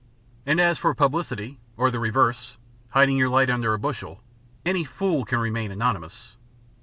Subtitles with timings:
[0.47, 2.57] And as for publicity or the reverse,
[2.89, 4.23] hiding your light under a bushel
[4.65, 6.37] any fool can remain anonymous."